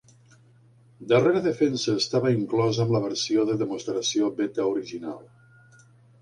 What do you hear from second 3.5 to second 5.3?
de demostració beta original.